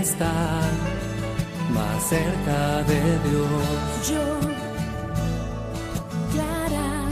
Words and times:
Estar 0.00 0.70
más 1.72 2.08
cerca 2.08 2.82
de 2.84 3.00
Dios. 3.28 4.08
Yo, 4.08 4.40
Clara. 6.32 7.08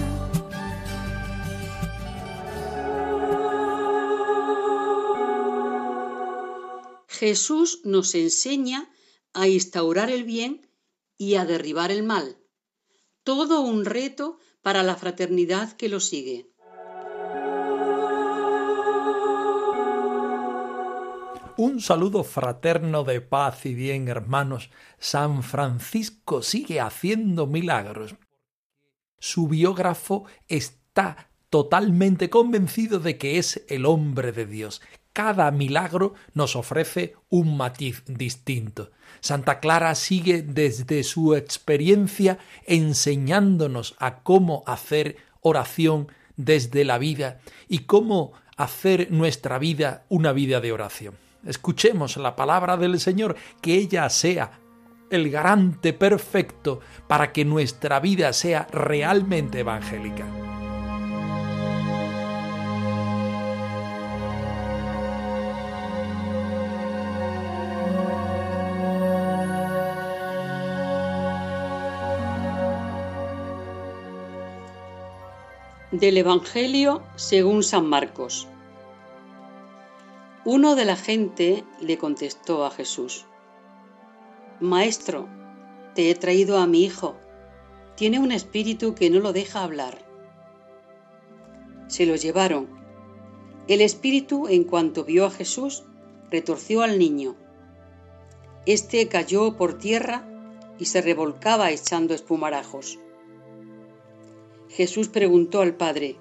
Jesús 7.09 7.81
nos 7.85 8.15
enseña 8.15 8.91
a 9.33 9.47
instaurar 9.47 10.11
el 10.11 10.25
bien 10.25 10.67
y 11.17 11.35
a 11.35 11.45
derribar 11.45 11.91
el 11.91 12.03
mal. 12.03 12.39
Todo 13.25 13.61
un 13.61 13.85
reto 13.85 14.39
para 14.63 14.83
la 14.83 14.97
fraternidad 14.97 15.73
que 15.77 15.89
lo 15.89 16.01
sigue. 16.01 16.51
Un 21.63 21.83
saludo 21.83 22.25
fraterno 22.25 23.05
de 23.05 23.21
paz 23.21 23.67
y 23.67 23.75
bien, 23.75 24.09
hermanos. 24.09 24.71
San 24.99 25.43
Francisco 25.43 26.41
sigue 26.41 26.81
haciendo 26.81 27.47
milagros. 27.47 28.15
Su 29.19 29.47
biógrafo 29.47 30.25
está 30.49 31.29
totalmente 31.51 32.31
convencido 32.31 32.99
de 32.99 33.19
que 33.19 33.37
es 33.37 33.63
el 33.69 33.85
hombre 33.85 34.33
de 34.33 34.47
Dios. 34.47 34.81
Cada 35.13 35.51
milagro 35.51 36.15
nos 36.33 36.57
ofrece 36.57 37.15
un 37.29 37.59
matiz 37.59 38.05
distinto. 38.07 38.91
Santa 39.21 39.61
Clara 39.61 39.95
sigue 39.97 40.41
desde 40.41 41.03
su 41.03 41.35
experiencia 41.35 42.39
enseñándonos 42.65 43.97
a 43.99 44.23
cómo 44.23 44.63
hacer 44.67 45.19
oración 45.43 46.09
desde 46.37 46.87
la 46.87 46.97
vida 46.97 47.43
y 47.69 47.81
cómo 47.81 48.33
hacer 48.57 49.13
nuestra 49.13 49.59
vida 49.59 50.07
una 50.09 50.33
vida 50.33 50.63
de 50.63 50.73
oración. 50.73 51.30
Escuchemos 51.45 52.17
la 52.19 52.37
palabra 52.37 52.77
del 52.77 53.01
Señor, 53.01 53.35
que 53.63 53.75
ella 53.77 54.09
sea 54.11 54.61
el 55.11 55.31
garante 55.31 55.93
perfecto 55.93 56.81
para 57.09 57.33
que 57.33 57.45
nuestra 57.45 57.99
vida 57.99 58.33
sea 58.33 58.67
realmente 58.71 59.61
evangélica. 59.61 60.27
Del 75.91 76.19
Evangelio 76.19 77.03
según 77.17 77.65
San 77.65 77.87
Marcos. 77.87 78.47
Uno 80.47 80.75
de 80.75 80.87
la 80.87 80.97
gente 80.97 81.65
le 81.83 81.99
contestó 81.99 82.65
a 82.65 82.71
Jesús, 82.71 83.27
Maestro, 84.59 85.29
te 85.95 86.11
he 86.11 86.15
traído 86.15 86.57
a 86.57 86.67
mi 86.67 86.83
hijo. 86.83 87.15
Tiene 87.95 88.19
un 88.19 88.33
espíritu 88.33 88.95
que 88.95 89.11
no 89.11 89.21
lo 89.21 89.35
deja 89.35 89.63
hablar. 89.63 89.99
Se 91.89 92.07
lo 92.07 92.17
llevaron. 92.17 92.69
El 93.69 93.83
espíritu, 93.83 94.49
en 94.49 94.65
cuanto 94.65 95.05
vio 95.05 95.27
a 95.27 95.31
Jesús, 95.31 95.85
retorció 96.31 96.81
al 96.81 96.99
niño. 96.99 97.37
Este 98.65 99.09
cayó 99.09 99.59
por 99.59 99.77
tierra 99.77 100.27
y 100.79 100.87
se 100.87 101.03
revolcaba 101.03 101.71
echando 101.71 102.15
espumarajos. 102.15 102.99
Jesús 104.71 105.09
preguntó 105.09 105.61
al 105.61 105.75
padre, 105.75 106.17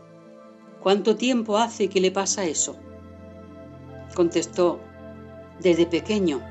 ¿cuánto 0.81 1.15
tiempo 1.15 1.57
hace 1.57 1.87
que 1.87 2.01
le 2.01 2.11
pasa 2.11 2.43
eso? 2.43 2.75
Contestó, 4.15 4.79
desde 5.59 5.85
pequeño, 5.85 6.41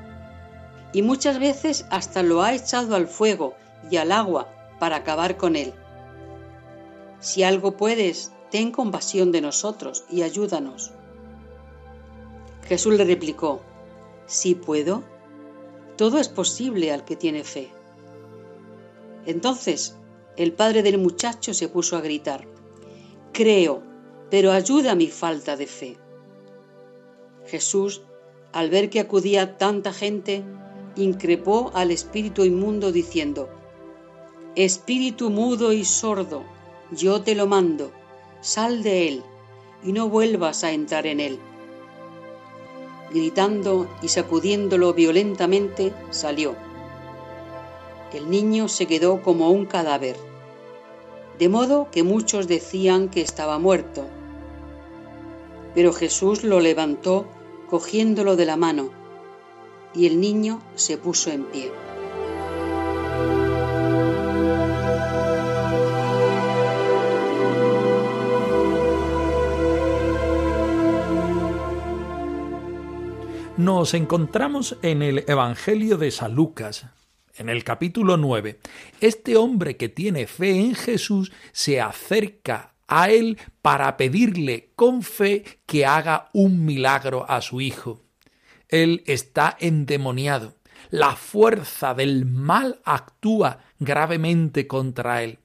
y 0.93 1.01
muchas 1.01 1.39
veces 1.39 1.85
hasta 1.89 2.23
lo 2.23 2.41
ha 2.41 2.53
echado 2.53 2.95
al 2.95 3.07
fuego 3.07 3.55
y 3.89 3.97
al 3.97 4.11
agua 4.11 4.47
para 4.79 4.97
acabar 4.97 5.37
con 5.37 5.55
él. 5.55 5.73
Si 7.19 7.43
algo 7.43 7.75
puedes, 7.75 8.31
ten 8.49 8.71
compasión 8.71 9.31
de 9.31 9.41
nosotros 9.41 10.05
y 10.09 10.23
ayúdanos. 10.23 10.91
Jesús 12.67 12.93
le 12.93 13.03
replicó, 13.03 13.61
sí 14.25 14.55
puedo, 14.55 15.03
todo 15.97 16.17
es 16.17 16.29
posible 16.29 16.91
al 16.91 17.03
que 17.03 17.15
tiene 17.15 17.43
fe. 17.43 17.69
Entonces 19.25 19.97
el 20.37 20.53
padre 20.53 20.81
del 20.83 20.97
muchacho 20.97 21.53
se 21.53 21.67
puso 21.67 21.97
a 21.97 22.01
gritar, 22.01 22.47
Creo, 23.33 23.83
pero 24.29 24.51
ayuda 24.51 24.95
mi 24.95 25.07
falta 25.07 25.55
de 25.55 25.67
fe. 25.67 25.97
Jesús, 27.49 28.01
al 28.53 28.69
ver 28.69 28.89
que 28.89 28.99
acudía 28.99 29.57
tanta 29.57 29.91
gente, 29.91 30.43
increpó 30.95 31.71
al 31.73 31.91
espíritu 31.91 32.45
inmundo 32.45 32.91
diciendo, 32.91 33.49
Espíritu 34.55 35.29
mudo 35.29 35.73
y 35.73 35.85
sordo, 35.85 36.43
yo 36.91 37.21
te 37.21 37.35
lo 37.35 37.47
mando, 37.47 37.91
sal 38.41 38.83
de 38.83 39.07
él 39.07 39.23
y 39.83 39.91
no 39.91 40.09
vuelvas 40.09 40.63
a 40.63 40.71
entrar 40.71 41.05
en 41.07 41.19
él. 41.19 41.39
Gritando 43.11 43.87
y 44.01 44.07
sacudiéndolo 44.07 44.93
violentamente, 44.93 45.93
salió. 46.09 46.55
El 48.13 48.29
niño 48.29 48.67
se 48.67 48.85
quedó 48.85 49.21
como 49.21 49.51
un 49.51 49.65
cadáver 49.65 50.15
de 51.39 51.47
modo 51.47 51.87
que 51.89 52.03
muchos 52.03 52.49
decían 52.49 53.07
que 53.07 53.21
estaba 53.21 53.57
muerto. 53.59 54.05
Pero 55.73 55.93
Jesús 55.93 56.43
lo 56.43 56.59
levantó 56.59 57.25
cogiéndolo 57.69 58.35
de 58.35 58.45
la 58.45 58.57
mano, 58.57 58.91
y 59.93 60.05
el 60.05 60.19
niño 60.19 60.61
se 60.75 60.97
puso 60.97 61.31
en 61.31 61.43
pie. 61.45 61.71
Nos 73.57 73.93
encontramos 73.93 74.77
en 74.81 75.01
el 75.01 75.25
Evangelio 75.27 75.97
de 75.97 76.11
San 76.11 76.33
Lucas, 76.33 76.85
en 77.35 77.49
el 77.49 77.63
capítulo 77.63 78.15
9, 78.15 78.59
este 79.01 79.35
hombre 79.35 79.75
que 79.75 79.89
tiene 79.89 80.27
fe 80.27 80.51
en 80.51 80.75
Jesús 80.75 81.31
se 81.51 81.81
acerca 81.81 82.73
a 82.89 83.11
él 83.11 83.37
para 83.61 83.95
pedirle 83.95 84.71
con 84.75 85.03
fe 85.03 85.61
que 85.65 85.85
haga 85.85 86.29
un 86.33 86.65
milagro 86.65 87.29
a 87.29 87.41
su 87.41 87.61
hijo. 87.61 88.01
Él 88.67 89.03
está 89.05 89.55
endemoniado. 89.59 90.55
La 90.89 91.15
fuerza 91.15 91.93
del 91.93 92.25
mal 92.25 92.81
actúa 92.83 93.59
gravemente 93.79 94.65
contra 94.67 95.23
él. 95.23 95.39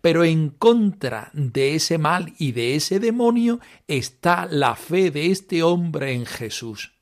Pero 0.00 0.24
en 0.24 0.50
contra 0.50 1.30
de 1.32 1.74
ese 1.74 1.96
mal 1.98 2.34
y 2.38 2.52
de 2.52 2.74
ese 2.74 3.00
demonio 3.00 3.60
está 3.88 4.46
la 4.50 4.76
fe 4.76 5.10
de 5.10 5.30
este 5.30 5.62
hombre 5.62 6.12
en 6.12 6.26
Jesús. 6.26 6.92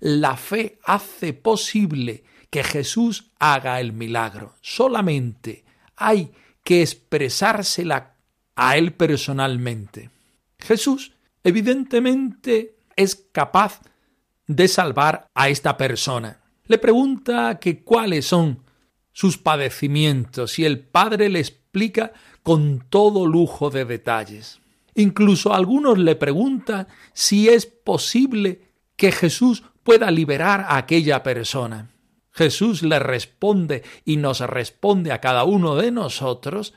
La 0.00 0.36
fe 0.36 0.78
hace 0.84 1.32
posible 1.34 2.24
que 2.48 2.64
Jesús 2.64 3.32
haga 3.38 3.80
el 3.80 3.92
milagro. 3.92 4.54
Solamente 4.62 5.64
hay 5.96 6.32
que 6.62 6.82
expresársela 6.82 8.15
a 8.56 8.76
Él 8.76 8.92
personalmente. 8.92 10.10
Jesús, 10.58 11.12
evidentemente, 11.44 12.76
es 12.96 13.14
capaz 13.30 13.80
de 14.46 14.66
salvar 14.68 15.28
a 15.34 15.48
esta 15.48 15.76
persona. 15.76 16.40
Le 16.66 16.78
pregunta 16.78 17.58
que 17.60 17.84
cuáles 17.84 18.26
son 18.26 18.64
sus 19.12 19.38
padecimientos 19.38 20.58
y 20.58 20.64
el 20.64 20.80
Padre 20.80 21.28
le 21.28 21.38
explica 21.38 22.12
con 22.42 22.84
todo 22.88 23.26
lujo 23.26 23.70
de 23.70 23.84
detalles. 23.84 24.60
Incluso 24.94 25.52
algunos 25.52 25.98
le 25.98 26.16
preguntan 26.16 26.88
si 27.12 27.48
es 27.48 27.66
posible 27.66 28.62
que 28.96 29.12
Jesús 29.12 29.62
pueda 29.82 30.10
liberar 30.10 30.62
a 30.68 30.78
aquella 30.78 31.22
persona. 31.22 31.90
Jesús 32.32 32.82
le 32.82 32.98
responde 32.98 33.82
y 34.04 34.16
nos 34.16 34.40
responde 34.40 35.12
a 35.12 35.20
cada 35.20 35.44
uno 35.44 35.76
de 35.76 35.90
nosotros 35.90 36.74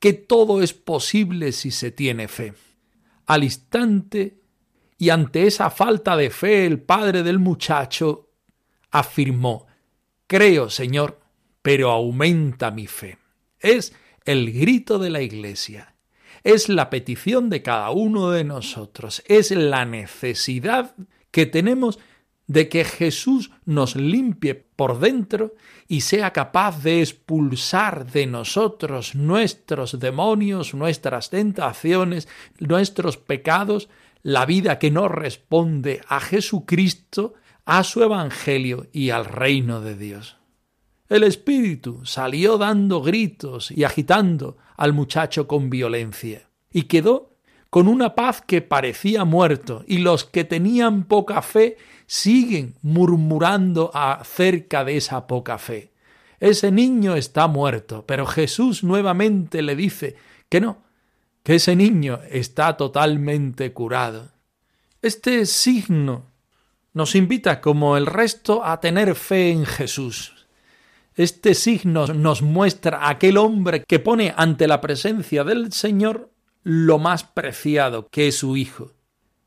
que 0.00 0.14
todo 0.14 0.62
es 0.62 0.74
posible 0.74 1.52
si 1.52 1.70
se 1.70 1.92
tiene 1.92 2.26
fe. 2.26 2.54
al 3.26 3.44
instante 3.44 4.40
y 4.98 5.10
ante 5.10 5.46
esa 5.46 5.70
falta 5.70 6.16
de 6.16 6.30
fe 6.30 6.66
el 6.66 6.80
padre 6.80 7.22
del 7.22 7.38
muchacho 7.38 8.30
afirmó 8.90 9.68
Creo, 10.26 10.70
Señor, 10.70 11.20
pero 11.62 11.90
aumenta 11.90 12.70
mi 12.70 12.86
fe. 12.86 13.18
Es 13.58 13.92
el 14.24 14.52
grito 14.52 14.98
de 14.98 15.10
la 15.10 15.22
Iglesia, 15.22 15.96
es 16.44 16.68
la 16.68 16.88
petición 16.88 17.50
de 17.50 17.62
cada 17.62 17.90
uno 17.90 18.30
de 18.30 18.44
nosotros, 18.44 19.22
es 19.26 19.50
la 19.50 19.84
necesidad 19.84 20.94
que 21.30 21.46
tenemos 21.46 21.98
de 22.50 22.68
que 22.68 22.84
Jesús 22.84 23.52
nos 23.64 23.94
limpie 23.94 24.56
por 24.56 24.98
dentro 24.98 25.54
y 25.86 26.00
sea 26.00 26.32
capaz 26.32 26.82
de 26.82 27.00
expulsar 27.00 28.10
de 28.10 28.26
nosotros 28.26 29.14
nuestros 29.14 30.00
demonios, 30.00 30.74
nuestras 30.74 31.30
tentaciones, 31.30 32.26
nuestros 32.58 33.18
pecados, 33.18 33.88
la 34.24 34.46
vida 34.46 34.80
que 34.80 34.90
no 34.90 35.06
responde 35.06 36.00
a 36.08 36.18
Jesucristo, 36.18 37.34
a 37.66 37.84
su 37.84 38.02
Evangelio 38.02 38.88
y 38.92 39.10
al 39.10 39.26
reino 39.26 39.80
de 39.80 39.94
Dios. 39.94 40.36
El 41.08 41.22
espíritu 41.22 42.04
salió 42.04 42.58
dando 42.58 43.00
gritos 43.00 43.70
y 43.70 43.84
agitando 43.84 44.56
al 44.76 44.92
muchacho 44.92 45.46
con 45.46 45.70
violencia, 45.70 46.48
y 46.72 46.82
quedó 46.82 47.29
con 47.70 47.86
una 47.86 48.16
paz 48.16 48.42
que 48.44 48.62
parecía 48.62 49.24
muerto, 49.24 49.84
y 49.86 49.98
los 49.98 50.24
que 50.24 50.44
tenían 50.44 51.04
poca 51.04 51.40
fe 51.40 51.76
siguen 52.06 52.74
murmurando 52.82 53.92
acerca 53.94 54.84
de 54.84 54.96
esa 54.96 55.28
poca 55.28 55.56
fe. 55.56 55.92
Ese 56.40 56.72
niño 56.72 57.14
está 57.14 57.46
muerto, 57.46 58.04
pero 58.06 58.26
Jesús 58.26 58.82
nuevamente 58.82 59.62
le 59.62 59.76
dice 59.76 60.16
que 60.48 60.60
no, 60.60 60.82
que 61.44 61.54
ese 61.54 61.76
niño 61.76 62.18
está 62.28 62.76
totalmente 62.76 63.72
curado. 63.72 64.32
Este 65.00 65.46
signo 65.46 66.26
nos 66.92 67.14
invita, 67.14 67.60
como 67.60 67.96
el 67.96 68.06
resto, 68.06 68.64
a 68.64 68.80
tener 68.80 69.14
fe 69.14 69.50
en 69.50 69.64
Jesús. 69.64 70.46
Este 71.14 71.54
signo 71.54 72.06
nos 72.08 72.42
muestra 72.42 72.98
a 72.98 73.10
aquel 73.10 73.36
hombre 73.36 73.84
que 73.86 73.98
pone 74.00 74.34
ante 74.36 74.66
la 74.66 74.80
presencia 74.80 75.44
del 75.44 75.72
Señor 75.72 76.30
lo 76.62 76.98
más 76.98 77.24
preciado 77.24 78.08
que 78.08 78.28
es 78.28 78.38
su 78.38 78.56
Hijo. 78.56 78.92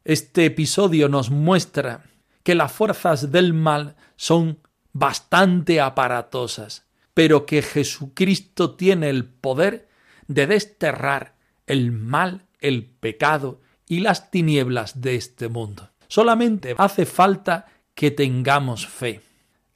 Este 0.03 0.45
episodio 0.45 1.09
nos 1.09 1.29
muestra 1.29 2.03
que 2.43 2.55
las 2.55 2.71
fuerzas 2.71 3.31
del 3.31 3.53
mal 3.53 3.95
son 4.15 4.59
bastante 4.91 5.79
aparatosas, 5.79 6.85
pero 7.13 7.45
que 7.45 7.61
Jesucristo 7.61 8.75
tiene 8.75 9.09
el 9.09 9.25
poder 9.25 9.87
de 10.27 10.47
desterrar 10.47 11.35
el 11.67 11.91
mal, 11.91 12.45
el 12.59 12.85
pecado 12.85 13.61
y 13.87 13.99
las 13.99 14.31
tinieblas 14.31 15.01
de 15.01 15.15
este 15.15 15.47
mundo. 15.47 15.89
Solamente 16.07 16.75
hace 16.77 17.05
falta 17.05 17.67
que 17.95 18.11
tengamos 18.11 18.87
fe. 18.87 19.21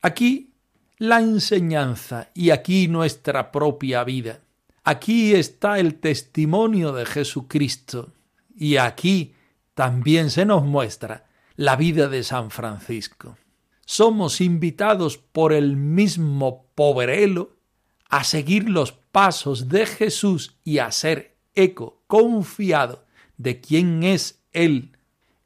Aquí 0.01 0.53
la 0.97 1.19
enseñanza 1.19 2.29
y 2.33 2.49
aquí 2.49 2.87
nuestra 2.87 3.51
propia 3.51 4.03
vida. 4.03 4.39
Aquí 4.89 5.35
está 5.35 5.79
el 5.79 5.95
testimonio 5.95 6.93
de 6.93 7.05
Jesucristo 7.05 8.13
y 8.55 8.77
aquí 8.77 9.33
también 9.73 10.29
se 10.29 10.45
nos 10.45 10.63
muestra 10.63 11.25
la 11.57 11.75
vida 11.75 12.07
de 12.07 12.23
San 12.23 12.51
Francisco. 12.51 13.37
Somos 13.85 14.39
invitados 14.39 15.17
por 15.17 15.51
el 15.51 15.75
mismo 15.75 16.67
pobrelo 16.73 17.57
a 18.07 18.23
seguir 18.23 18.69
los 18.69 18.93
pasos 18.93 19.67
de 19.67 19.87
Jesús 19.87 20.55
y 20.63 20.77
a 20.77 20.89
ser 20.93 21.35
eco 21.53 22.01
confiado 22.07 23.03
de 23.35 23.59
quién 23.59 24.03
es 24.03 24.41
Él 24.53 24.97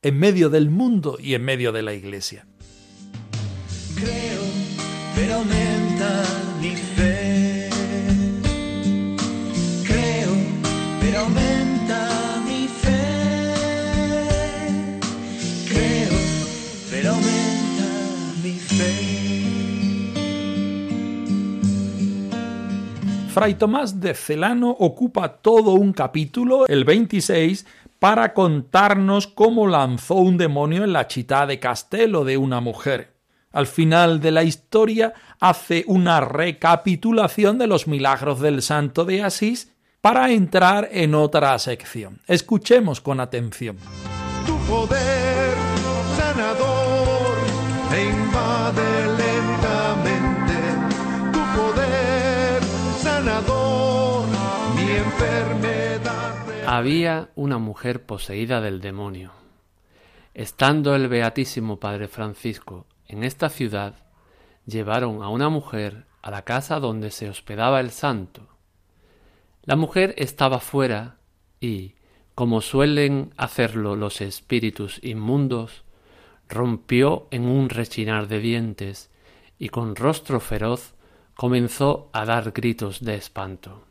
en 0.04 0.20
medio 0.20 0.52
del 0.52 0.70
mundo 0.70 1.18
y 1.20 1.34
en 1.34 1.44
medio 1.44 1.72
de 1.72 1.82
la 1.82 1.96
iglesia. 1.96 2.46
Creo, 3.96 4.44
pero 5.16 5.44
Fray 23.34 23.56
Tomás 23.56 24.02
de 24.02 24.14
Celano 24.14 24.72
ocupa 24.72 25.38
todo 25.38 25.72
un 25.72 25.94
capítulo, 25.94 26.68
el 26.68 26.84
26, 26.84 27.66
para 27.98 28.34
contarnos 28.34 29.26
cómo 29.26 29.68
lanzó 29.68 30.16
un 30.16 30.38
demonio 30.38 30.84
en 30.84 30.92
la 30.92 31.08
chita 31.08 31.46
de 31.46 31.58
Castelo 31.58 32.26
de 32.26 32.36
una 32.36 32.60
mujer. 32.60 33.14
Al 33.54 33.68
final 33.68 34.20
de 34.20 34.32
la 34.32 34.44
historia 34.44 35.14
hace 35.40 35.86
una 35.88 36.20
recapitulación 36.20 37.58
de 37.58 37.68
los 37.68 37.88
milagros 37.88 38.42
del 38.42 38.62
santo 38.62 39.06
de 39.06 39.24
Asís 39.24 39.72
para 40.02 40.30
entrar 40.32 40.90
en 40.92 41.16
otra 41.16 41.58
sección. 41.58 42.20
Escuchemos 42.28 43.00
con 43.00 43.22
atención. 43.22 43.78
Tu 44.46 44.58
poder 44.70 45.56
sanador 46.18 46.82
Había 56.68 57.30
una 57.36 57.58
mujer 57.58 58.06
poseída 58.06 58.62
del 58.62 58.82
demonio. 58.82 59.34
Estando 60.34 60.96
el 60.96 61.10
Beatísimo 61.10 61.80
Padre 61.80 62.08
Francisco 62.08 62.88
en 63.08 63.24
esta 63.24 63.50
ciudad, 63.50 63.96
llevaron 64.66 65.22
a 65.22 65.30
una 65.30 65.50
mujer 65.50 66.06
a 66.22 66.32
la 66.32 66.44
casa 66.44 66.80
donde 66.80 67.12
se 67.12 67.30
hospedaba 67.30 67.82
el 67.82 67.92
santo. 67.92 68.48
La 69.64 69.76
mujer 69.76 70.16
estaba 70.18 70.60
fuera 70.60 71.18
y, 71.60 71.96
como 72.36 72.62
suelen 72.62 73.34
hacerlo 73.38 73.96
los 73.96 74.22
espíritus 74.22 75.00
inmundos, 75.04 75.84
rompió 76.48 77.28
en 77.32 77.46
un 77.46 77.70
rechinar 77.70 78.28
de 78.28 78.40
dientes 78.40 79.12
y 79.60 79.70
con 79.70 79.96
rostro 79.96 80.40
feroz 80.40 80.96
comenzó 81.36 82.10
a 82.14 82.26
dar 82.26 82.52
gritos 82.52 83.04
de 83.04 83.16
espanto. 83.16 83.91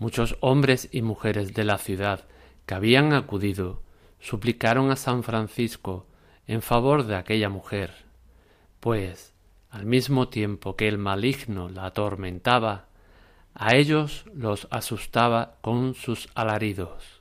Muchos 0.00 0.38
hombres 0.40 0.88
y 0.92 1.02
mujeres 1.02 1.52
de 1.52 1.62
la 1.62 1.76
ciudad 1.76 2.24
que 2.64 2.72
habían 2.72 3.12
acudido 3.12 3.82
suplicaron 4.18 4.90
a 4.90 4.96
San 4.96 5.22
Francisco 5.22 6.06
en 6.46 6.62
favor 6.62 7.04
de 7.04 7.16
aquella 7.16 7.50
mujer, 7.50 7.92
pues, 8.80 9.34
al 9.68 9.84
mismo 9.84 10.30
tiempo 10.30 10.74
que 10.74 10.88
el 10.88 10.96
maligno 10.96 11.68
la 11.68 11.84
atormentaba, 11.84 12.86
a 13.52 13.76
ellos 13.76 14.24
los 14.34 14.68
asustaba 14.70 15.58
con 15.60 15.92
sus 15.92 16.30
alaridos. 16.34 17.20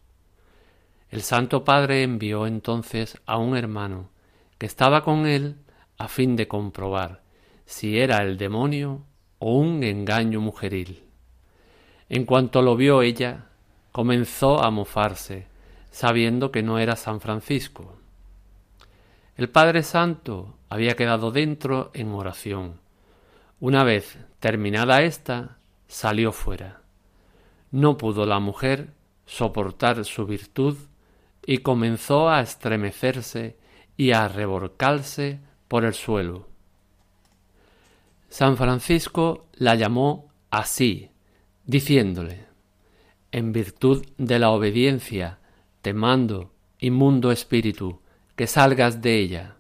El 1.10 1.22
Santo 1.22 1.66
Padre 1.66 2.04
envió 2.04 2.48
entonces 2.48 3.20
a 3.26 3.38
un 3.40 3.58
hermano 3.58 4.10
que 4.58 4.68
estaba 4.68 5.04
con 5.04 5.28
él 5.28 5.58
a 5.98 6.08
fin 6.08 6.38
de 6.38 6.48
comprobar 6.48 7.24
si 7.66 8.00
era 8.00 8.24
el 8.24 8.38
demonio 8.38 9.04
o 9.38 9.58
un 9.58 9.84
engaño 9.84 10.40
mujeril. 10.40 11.09
En 12.10 12.26
cuanto 12.26 12.62
lo 12.62 12.76
vio 12.76 13.02
ella, 13.02 13.46
comenzó 13.92 14.64
a 14.64 14.72
mofarse, 14.72 15.48
sabiendo 15.92 16.52
que 16.52 16.64
no 16.64 16.80
era 16.80 16.96
San 16.96 17.22
Francisco. 17.22 17.96
El 19.36 19.50
Padre 19.50 19.84
Santo 19.84 20.56
había 20.70 20.96
quedado 20.96 21.32
dentro 21.32 21.92
en 21.94 22.12
oración. 22.12 22.80
Una 23.60 23.84
vez 23.84 24.18
terminada 24.40 25.02
ésta, 25.04 25.58
salió 25.88 26.32
fuera. 26.32 26.82
No 27.72 27.98
pudo 27.98 28.26
la 28.26 28.40
mujer 28.40 28.94
soportar 29.26 30.04
su 30.06 30.26
virtud 30.26 30.78
y 31.46 31.60
comenzó 31.60 32.30
a 32.30 32.42
estremecerse 32.42 33.58
y 33.96 34.12
a 34.12 34.28
revolcarse 34.28 35.40
por 35.68 35.86
el 35.86 35.94
suelo. 35.94 36.48
San 38.30 38.58
Francisco 38.58 39.48
la 39.54 39.76
llamó 39.76 40.32
así, 40.52 41.09
diciéndole, 41.70 42.48
En 43.32 43.52
virtud 43.52 44.04
de 44.18 44.40
la 44.40 44.50
obediencia, 44.50 45.38
te 45.84 45.94
mando, 45.94 46.52
inmundo 46.80 47.32
espíritu, 47.32 48.00
que 48.36 48.48
salgas 48.48 49.04
de 49.04 49.20
ella. 49.20 49.56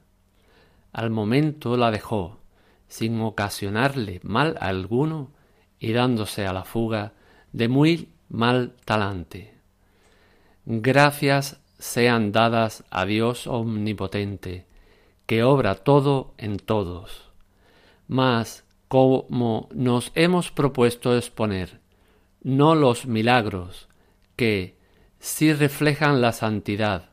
Al 0.91 1.11
momento 1.11 1.77
la 1.77 1.91
dejó, 1.91 2.39
sin 2.87 3.21
ocasionarle 3.21 4.21
mal 4.23 4.57
alguno, 4.59 5.29
y 5.79 5.91
dándose 5.91 6.47
a 6.47 6.51
la 6.51 6.63
fuga 6.63 7.13
de 7.53 7.67
muy 7.67 8.09
mal 8.27 8.73
talante. 8.85 9.53
Gracias 10.65 11.61
sean 11.77 12.31
dadas 12.31 12.85
a 12.89 13.05
Dios 13.05 13.45
omnipotente, 13.45 14.65
que 15.27 15.43
obra 15.43 15.75
todo 15.75 16.33
en 16.39 16.57
todos. 16.57 17.29
Mas, 18.07 18.63
como 18.87 19.69
nos 19.71 20.11
hemos 20.15 20.49
propuesto 20.49 21.15
exponer 21.15 21.78
no 22.41 22.75
los 22.75 23.05
milagros 23.05 23.87
que, 24.35 24.77
sí 25.19 25.53
reflejan 25.53 26.21
la 26.21 26.31
santidad, 26.31 27.09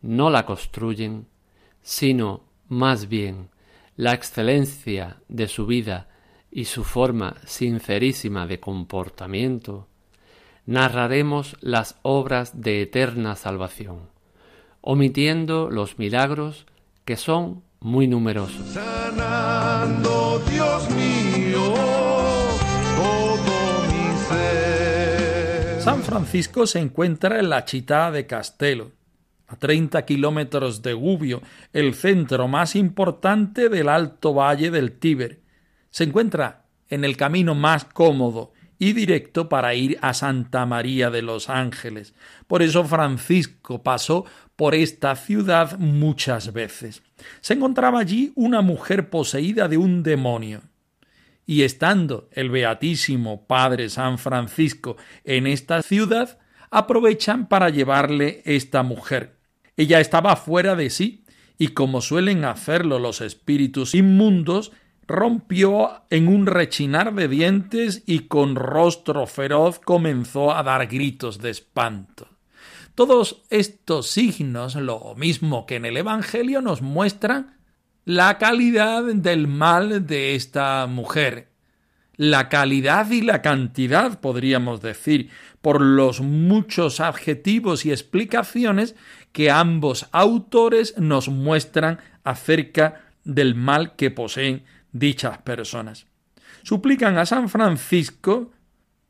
no 0.00 0.30
la 0.30 0.46
construyen, 0.46 1.26
sino 1.82 2.44
más 2.68 3.08
bien 3.08 3.50
la 3.96 4.14
excelencia 4.14 5.16
de 5.28 5.48
su 5.48 5.66
vida 5.66 6.08
y 6.50 6.66
su 6.66 6.84
forma 6.84 7.36
sincerísima 7.44 8.46
de 8.46 8.60
comportamiento, 8.60 9.88
narraremos 10.66 11.56
las 11.60 11.96
obras 12.02 12.60
de 12.60 12.82
eterna 12.82 13.36
salvación, 13.36 14.10
omitiendo 14.80 15.70
los 15.70 15.98
milagros 15.98 16.66
que 17.04 17.16
son 17.16 17.62
muy 17.80 18.06
numerosos. 18.06 18.76
Francisco 26.18 26.66
se 26.66 26.80
encuentra 26.80 27.38
en 27.38 27.48
la 27.48 27.64
Città 27.64 28.10
de 28.10 28.26
Castello, 28.26 28.90
a 29.46 29.54
30 29.54 30.04
kilómetros 30.04 30.82
de 30.82 30.92
Gubbio, 30.92 31.42
el 31.72 31.94
centro 31.94 32.48
más 32.48 32.74
importante 32.74 33.68
del 33.68 33.88
alto 33.88 34.34
valle 34.34 34.72
del 34.72 34.98
Tíber. 34.98 35.38
Se 35.90 36.02
encuentra 36.02 36.64
en 36.88 37.04
el 37.04 37.16
camino 37.16 37.54
más 37.54 37.84
cómodo 37.84 38.52
y 38.80 38.94
directo 38.94 39.48
para 39.48 39.76
ir 39.76 39.96
a 40.02 40.12
Santa 40.12 40.66
María 40.66 41.08
de 41.10 41.22
los 41.22 41.48
Ángeles. 41.48 42.14
Por 42.48 42.62
eso 42.62 42.82
Francisco 42.82 43.84
pasó 43.84 44.24
por 44.56 44.74
esta 44.74 45.14
ciudad 45.14 45.78
muchas 45.78 46.52
veces. 46.52 47.00
Se 47.40 47.54
encontraba 47.54 48.00
allí 48.00 48.32
una 48.34 48.60
mujer 48.60 49.08
poseída 49.08 49.68
de 49.68 49.76
un 49.76 50.02
demonio. 50.02 50.62
Y 51.48 51.62
estando 51.62 52.28
el 52.32 52.50
Beatísimo 52.50 53.46
Padre 53.46 53.88
San 53.88 54.18
Francisco 54.18 54.98
en 55.24 55.46
esta 55.46 55.80
ciudad, 55.80 56.38
aprovechan 56.70 57.48
para 57.48 57.70
llevarle 57.70 58.42
esta 58.44 58.82
mujer. 58.82 59.38
Ella 59.74 59.98
estaba 59.98 60.36
fuera 60.36 60.76
de 60.76 60.90
sí, 60.90 61.24
y 61.56 61.68
como 61.68 62.02
suelen 62.02 62.44
hacerlo 62.44 62.98
los 62.98 63.22
espíritus 63.22 63.94
inmundos, 63.94 64.72
rompió 65.06 66.02
en 66.10 66.28
un 66.28 66.44
rechinar 66.44 67.14
de 67.14 67.28
dientes 67.28 68.02
y 68.04 68.28
con 68.28 68.54
rostro 68.54 69.26
feroz 69.26 69.78
comenzó 69.78 70.54
a 70.54 70.62
dar 70.62 70.86
gritos 70.86 71.38
de 71.38 71.48
espanto. 71.48 72.28
Todos 72.94 73.42
estos 73.48 74.08
signos, 74.08 74.74
lo 74.74 75.14
mismo 75.16 75.64
que 75.64 75.76
en 75.76 75.86
el 75.86 75.96
Evangelio, 75.96 76.60
nos 76.60 76.82
muestran 76.82 77.57
la 78.08 78.38
calidad 78.38 79.04
del 79.04 79.48
mal 79.48 80.06
de 80.06 80.34
esta 80.34 80.86
mujer. 80.86 81.50
La 82.16 82.48
calidad 82.48 83.10
y 83.10 83.20
la 83.20 83.42
cantidad, 83.42 84.18
podríamos 84.18 84.80
decir, 84.80 85.28
por 85.60 85.82
los 85.82 86.22
muchos 86.22 87.00
adjetivos 87.00 87.84
y 87.84 87.90
explicaciones 87.90 88.96
que 89.32 89.50
ambos 89.50 90.08
autores 90.10 90.96
nos 90.96 91.28
muestran 91.28 91.98
acerca 92.24 93.02
del 93.24 93.54
mal 93.54 93.94
que 93.94 94.10
poseen 94.10 94.64
dichas 94.90 95.36
personas. 95.42 96.06
Suplican 96.62 97.18
a 97.18 97.26
San 97.26 97.50
Francisco 97.50 98.52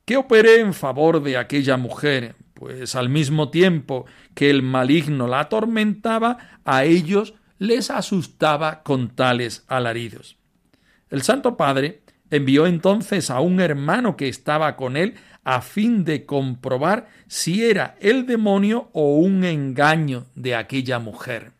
que 0.06 0.16
opere 0.16 0.58
en 0.58 0.74
favor 0.74 1.22
de 1.22 1.36
aquella 1.36 1.76
mujer, 1.76 2.34
pues 2.52 2.96
al 2.96 3.10
mismo 3.10 3.50
tiempo 3.50 4.06
que 4.34 4.50
el 4.50 4.64
maligno 4.64 5.28
la 5.28 5.38
atormentaba, 5.38 6.38
a 6.64 6.82
ellos 6.82 7.34
les 7.58 7.90
asustaba 7.90 8.82
con 8.82 9.10
tales 9.10 9.64
alaridos. 9.66 10.36
El 11.10 11.22
Santo 11.22 11.56
Padre 11.56 12.02
envió 12.30 12.66
entonces 12.66 13.30
a 13.30 13.40
un 13.40 13.60
hermano 13.60 14.16
que 14.16 14.28
estaba 14.28 14.76
con 14.76 14.96
él 14.96 15.14
a 15.44 15.62
fin 15.62 16.04
de 16.04 16.26
comprobar 16.26 17.08
si 17.26 17.64
era 17.64 17.96
el 18.00 18.26
demonio 18.26 18.90
o 18.92 19.16
un 19.16 19.44
engaño 19.44 20.26
de 20.34 20.54
aquella 20.54 20.98
mujer. 20.98 21.52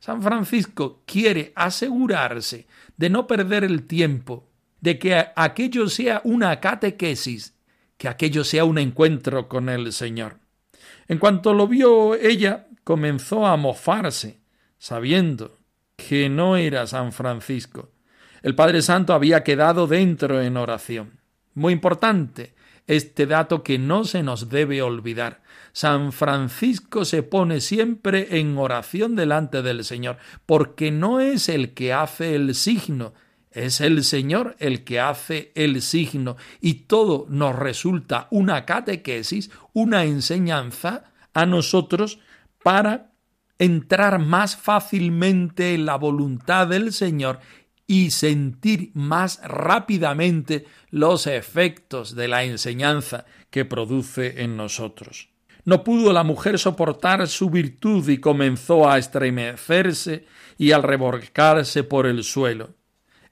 San 0.00 0.22
Francisco 0.22 1.02
quiere 1.06 1.52
asegurarse 1.54 2.66
de 2.96 3.10
no 3.10 3.26
perder 3.26 3.64
el 3.64 3.86
tiempo, 3.86 4.48
de 4.80 4.98
que 4.98 5.26
aquello 5.36 5.88
sea 5.88 6.22
una 6.24 6.58
catequesis, 6.58 7.54
que 7.96 8.08
aquello 8.08 8.44
sea 8.44 8.64
un 8.64 8.78
encuentro 8.78 9.46
con 9.46 9.68
el 9.68 9.92
Señor. 9.92 10.38
En 11.06 11.18
cuanto 11.18 11.52
lo 11.52 11.68
vio 11.68 12.14
ella, 12.14 12.66
comenzó 12.82 13.46
a 13.46 13.56
mofarse, 13.56 14.40
sabiendo 14.80 15.58
que 15.96 16.28
no 16.28 16.56
era 16.56 16.88
San 16.88 17.12
Francisco. 17.12 17.90
El 18.42 18.54
Padre 18.56 18.82
Santo 18.82 19.12
había 19.12 19.44
quedado 19.44 19.86
dentro 19.86 20.40
en 20.40 20.56
oración. 20.56 21.20
Muy 21.54 21.74
importante, 21.74 22.54
este 22.86 23.26
dato 23.26 23.62
que 23.62 23.78
no 23.78 24.04
se 24.04 24.22
nos 24.22 24.48
debe 24.48 24.82
olvidar. 24.82 25.42
San 25.72 26.12
Francisco 26.12 27.04
se 27.04 27.22
pone 27.22 27.60
siempre 27.60 28.40
en 28.40 28.56
oración 28.56 29.14
delante 29.14 29.62
del 29.62 29.84
Señor, 29.84 30.16
porque 30.46 30.90
no 30.90 31.20
es 31.20 31.48
el 31.48 31.74
que 31.74 31.92
hace 31.92 32.34
el 32.34 32.54
signo, 32.54 33.12
es 33.50 33.80
el 33.82 34.02
Señor 34.02 34.56
el 34.58 34.82
que 34.84 34.98
hace 34.98 35.52
el 35.54 35.82
signo, 35.82 36.36
y 36.60 36.86
todo 36.86 37.26
nos 37.28 37.54
resulta 37.54 38.26
una 38.30 38.64
catequesis, 38.64 39.50
una 39.74 40.04
enseñanza 40.04 41.12
a 41.34 41.44
nosotros 41.46 42.18
para 42.62 43.09
entrar 43.60 44.18
más 44.18 44.56
fácilmente 44.56 45.74
en 45.74 45.84
la 45.84 45.96
voluntad 45.96 46.66
del 46.66 46.94
Señor 46.94 47.40
y 47.86 48.10
sentir 48.10 48.90
más 48.94 49.38
rápidamente 49.44 50.64
los 50.90 51.26
efectos 51.26 52.16
de 52.16 52.26
la 52.26 52.42
enseñanza 52.44 53.26
que 53.50 53.66
produce 53.66 54.42
en 54.42 54.56
nosotros. 54.56 55.28
No 55.66 55.84
pudo 55.84 56.14
la 56.14 56.24
mujer 56.24 56.58
soportar 56.58 57.28
su 57.28 57.50
virtud 57.50 58.08
y 58.08 58.16
comenzó 58.16 58.88
a 58.88 58.96
estremecerse 58.96 60.24
y 60.56 60.72
a 60.72 60.78
revolcarse 60.78 61.84
por 61.84 62.06
el 62.06 62.24
suelo. 62.24 62.70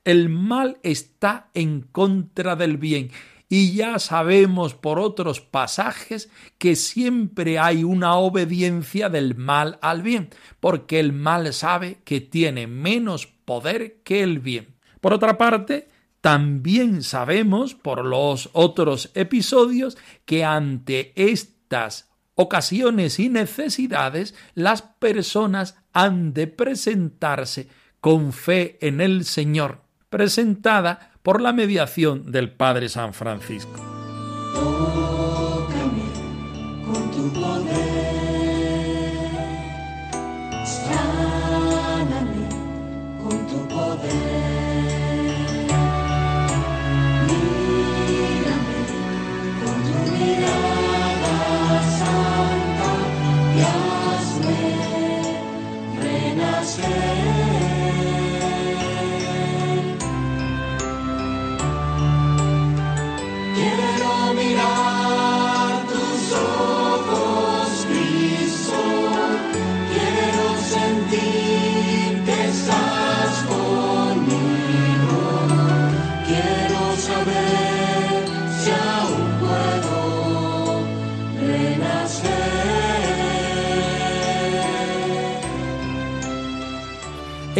El 0.04 0.28
mal 0.28 0.78
está 0.82 1.48
en 1.54 1.80
contra 1.80 2.54
del 2.54 2.76
bien 2.76 3.10
y 3.48 3.72
ya 3.74 3.98
sabemos 3.98 4.74
por 4.74 4.98
otros 4.98 5.40
pasajes 5.40 6.30
que 6.58 6.76
siempre 6.76 7.58
hay 7.58 7.82
una 7.82 8.16
obediencia 8.16 9.08
del 9.08 9.36
mal 9.36 9.78
al 9.80 10.02
bien, 10.02 10.28
porque 10.60 11.00
el 11.00 11.12
mal 11.12 11.52
sabe 11.54 12.00
que 12.04 12.20
tiene 12.20 12.66
menos 12.66 13.26
poder 13.26 14.02
que 14.02 14.22
el 14.22 14.38
bien. 14.38 14.76
Por 15.00 15.14
otra 15.14 15.38
parte, 15.38 15.88
también 16.20 17.02
sabemos 17.02 17.74
por 17.74 18.04
los 18.04 18.50
otros 18.52 19.10
episodios 19.14 19.96
que 20.24 20.44
ante 20.44 21.12
estas 21.16 22.10
ocasiones 22.34 23.18
y 23.18 23.28
necesidades 23.28 24.34
las 24.54 24.82
personas 24.82 25.76
han 25.92 26.34
de 26.34 26.46
presentarse 26.48 27.68
con 28.00 28.32
fe 28.32 28.78
en 28.80 29.00
el 29.00 29.24
Señor, 29.24 29.82
presentada 30.08 31.17
por 31.28 31.42
la 31.42 31.52
mediación 31.52 32.32
del 32.32 32.50
Padre 32.50 32.88
San 32.88 33.12
Francisco. 33.12 33.78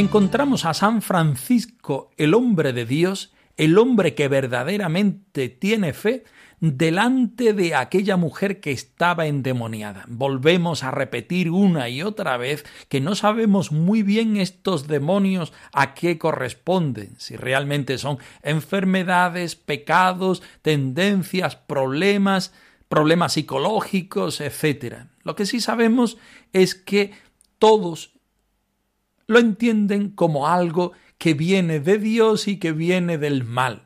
Encontramos 0.08 0.64
a 0.64 0.72
San 0.72 1.02
Francisco, 1.02 2.12
el 2.16 2.32
hombre 2.32 2.72
de 2.72 2.86
Dios, 2.86 3.34
el 3.58 3.76
hombre 3.76 4.14
que 4.14 4.26
verdaderamente 4.26 5.50
tiene 5.50 5.92
fe, 5.92 6.24
delante 6.60 7.52
de 7.52 7.74
aquella 7.74 8.16
mujer 8.16 8.58
que 8.60 8.72
estaba 8.72 9.26
endemoniada. 9.26 10.06
Volvemos 10.08 10.82
a 10.82 10.92
repetir 10.92 11.50
una 11.50 11.90
y 11.90 12.00
otra 12.00 12.38
vez 12.38 12.64
que 12.88 13.02
no 13.02 13.14
sabemos 13.14 13.70
muy 13.70 14.02
bien 14.02 14.38
estos 14.38 14.88
demonios 14.88 15.52
a 15.74 15.92
qué 15.92 16.16
corresponden, 16.16 17.14
si 17.18 17.36
realmente 17.36 17.98
son 17.98 18.16
enfermedades, 18.42 19.56
pecados, 19.56 20.42
tendencias, 20.62 21.56
problemas, 21.56 22.54
problemas 22.88 23.34
psicológicos, 23.34 24.40
etc. 24.40 25.00
Lo 25.22 25.36
que 25.36 25.44
sí 25.44 25.60
sabemos 25.60 26.16
es 26.54 26.74
que 26.74 27.12
todos 27.58 28.17
lo 29.28 29.38
entienden 29.38 30.11
como 30.11 30.49
algo 30.49 30.92
que 31.18 31.35
viene 31.35 31.78
de 31.78 31.99
Dios 31.99 32.49
y 32.49 32.56
que 32.56 32.73
viene 32.73 33.18
del 33.18 33.44
mal. 33.44 33.82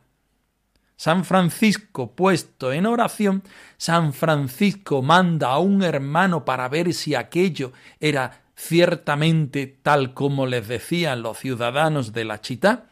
San 0.96 1.24
Francisco 1.24 2.12
puesto 2.12 2.72
en 2.72 2.86
oración, 2.86 3.42
San 3.76 4.12
Francisco 4.12 5.02
manda 5.02 5.48
a 5.48 5.58
un 5.58 5.82
hermano 5.82 6.44
para 6.44 6.68
ver 6.68 6.94
si 6.94 7.16
aquello 7.16 7.72
era 7.98 8.44
ciertamente 8.54 9.66
tal 9.82 10.14
como 10.14 10.46
les 10.46 10.68
decían 10.68 11.22
los 11.22 11.38
ciudadanos 11.38 12.12
de 12.12 12.24
la 12.24 12.40
chita, 12.40 12.86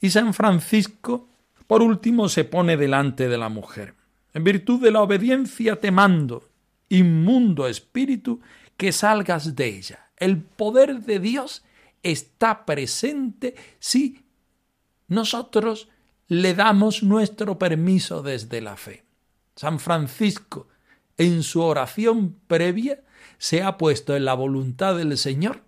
y 0.00 0.10
San 0.10 0.34
Francisco, 0.34 1.28
por 1.66 1.82
último, 1.82 2.28
se 2.28 2.44
pone 2.44 2.76
delante 2.76 3.28
de 3.28 3.38
la 3.38 3.48
mujer. 3.48 3.94
En 4.34 4.44
virtud 4.44 4.82
de 4.82 4.90
la 4.90 5.00
obediencia 5.00 5.76
te 5.76 5.90
mando, 5.90 6.50
inmundo 6.90 7.66
espíritu, 7.66 8.40
que 8.76 8.92
salgas 8.92 9.56
de 9.56 9.66
ella. 9.66 10.10
El 10.18 10.42
poder 10.42 11.00
de 11.00 11.18
Dios 11.18 11.64
está 12.02 12.64
presente 12.64 13.54
si 13.78 14.24
nosotros 15.08 15.88
le 16.28 16.54
damos 16.54 17.02
nuestro 17.02 17.58
permiso 17.58 18.22
desde 18.22 18.60
la 18.60 18.76
fe. 18.76 19.04
San 19.56 19.80
Francisco, 19.80 20.68
en 21.16 21.42
su 21.42 21.62
oración 21.62 22.36
previa, 22.46 23.02
se 23.38 23.62
ha 23.62 23.78
puesto 23.78 24.14
en 24.14 24.24
la 24.24 24.34
voluntad 24.34 24.96
del 24.96 25.16
Señor, 25.16 25.62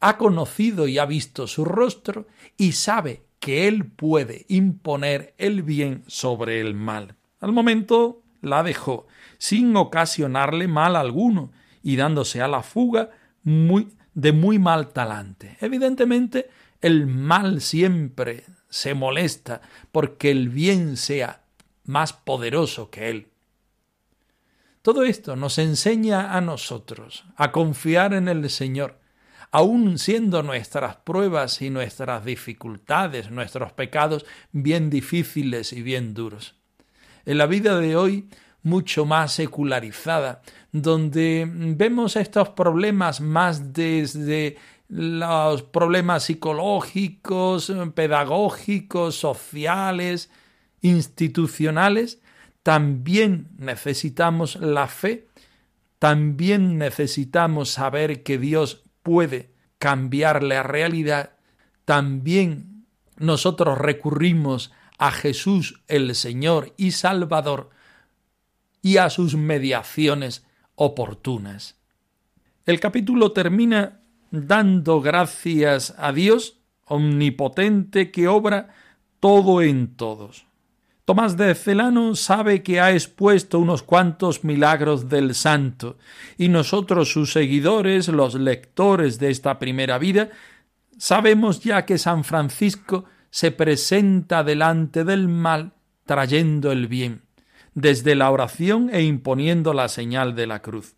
ha 0.00 0.18
conocido 0.18 0.86
y 0.86 0.98
ha 0.98 1.06
visto 1.06 1.46
su 1.46 1.64
rostro 1.64 2.26
y 2.56 2.72
sabe 2.72 3.22
que 3.40 3.68
Él 3.68 3.86
puede 3.86 4.44
imponer 4.48 5.34
el 5.38 5.62
bien 5.62 6.04
sobre 6.06 6.60
el 6.60 6.74
mal. 6.74 7.16
Al 7.40 7.52
momento 7.52 8.22
la 8.42 8.62
dejó, 8.62 9.06
sin 9.38 9.74
ocasionarle 9.76 10.68
mal 10.68 10.96
alguno, 10.96 11.52
y 11.82 11.96
dándose 11.96 12.40
a 12.40 12.48
la 12.48 12.62
fuga 12.62 13.10
muy, 13.42 13.88
de 14.14 14.32
muy 14.32 14.58
mal 14.58 14.92
talante. 14.92 15.56
Evidentemente, 15.60 16.50
el 16.80 17.06
mal 17.06 17.60
siempre 17.60 18.44
se 18.68 18.94
molesta 18.94 19.60
porque 19.92 20.30
el 20.30 20.48
bien 20.48 20.96
sea 20.96 21.42
más 21.84 22.12
poderoso 22.12 22.90
que 22.90 23.10
él. 23.10 23.28
Todo 24.82 25.04
esto 25.04 25.34
nos 25.34 25.58
enseña 25.58 26.36
a 26.36 26.40
nosotros 26.40 27.24
a 27.36 27.52
confiar 27.52 28.12
en 28.12 28.28
el 28.28 28.50
Señor, 28.50 29.00
aun 29.50 29.98
siendo 29.98 30.42
nuestras 30.42 30.96
pruebas 30.96 31.62
y 31.62 31.70
nuestras 31.70 32.24
dificultades, 32.24 33.30
nuestros 33.30 33.72
pecados 33.72 34.26
bien 34.52 34.90
difíciles 34.90 35.72
y 35.72 35.80
bien 35.80 36.12
duros. 36.12 36.56
En 37.24 37.38
la 37.38 37.46
vida 37.46 37.78
de 37.78 37.96
hoy, 37.96 38.28
mucho 38.64 39.04
más 39.04 39.32
secularizada, 39.32 40.42
donde 40.72 41.46
vemos 41.48 42.16
estos 42.16 42.48
problemas 42.48 43.20
más 43.20 43.72
desde 43.72 44.56
los 44.88 45.62
problemas 45.62 46.24
psicológicos, 46.24 47.72
pedagógicos, 47.94 49.14
sociales, 49.14 50.30
institucionales, 50.80 52.20
también 52.62 53.48
necesitamos 53.58 54.56
la 54.56 54.88
fe, 54.88 55.28
también 55.98 56.78
necesitamos 56.78 57.70
saber 57.70 58.22
que 58.22 58.38
Dios 58.38 58.82
puede 59.02 59.50
cambiar 59.78 60.42
la 60.42 60.62
realidad, 60.62 61.32
también 61.84 62.86
nosotros 63.18 63.76
recurrimos 63.76 64.72
a 64.98 65.10
Jesús 65.10 65.82
el 65.86 66.14
Señor 66.14 66.72
y 66.78 66.92
Salvador 66.92 67.70
y 68.84 68.98
a 68.98 69.08
sus 69.08 69.34
mediaciones 69.34 70.44
oportunas. 70.74 71.76
El 72.66 72.80
capítulo 72.80 73.32
termina 73.32 74.02
dando 74.30 75.00
gracias 75.00 75.94
a 75.96 76.12
Dios 76.12 76.58
omnipotente 76.84 78.10
que 78.10 78.28
obra 78.28 78.74
todo 79.20 79.62
en 79.62 79.96
todos. 79.96 80.44
Tomás 81.06 81.38
de 81.38 81.54
Celano 81.54 82.14
sabe 82.14 82.62
que 82.62 82.78
ha 82.78 82.92
expuesto 82.92 83.58
unos 83.58 83.82
cuantos 83.82 84.44
milagros 84.44 85.08
del 85.08 85.34
santo, 85.34 85.96
y 86.36 86.48
nosotros 86.48 87.10
sus 87.10 87.32
seguidores, 87.32 88.08
los 88.08 88.34
lectores 88.34 89.18
de 89.18 89.30
esta 89.30 89.58
primera 89.58 89.96
vida, 89.96 90.28
sabemos 90.98 91.60
ya 91.60 91.86
que 91.86 91.96
San 91.96 92.22
Francisco 92.22 93.06
se 93.30 93.50
presenta 93.50 94.44
delante 94.44 95.04
del 95.04 95.28
mal 95.28 95.72
trayendo 96.04 96.70
el 96.70 96.86
bien, 96.86 97.23
desde 97.74 98.14
la 98.14 98.30
oración 98.30 98.90
e 98.92 99.02
imponiendo 99.02 99.74
la 99.74 99.88
señal 99.88 100.34
de 100.34 100.46
la 100.46 100.62
cruz 100.62 100.96